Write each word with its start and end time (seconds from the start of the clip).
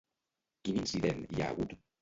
Quin 0.63 0.81
incident 0.85 1.23
hi 1.37 1.45
ha 1.45 1.53
hagut? 1.55 1.81